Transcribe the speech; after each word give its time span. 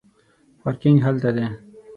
پارکینګ 0.61 0.97
هلته 1.05 1.29
دی 1.35 1.45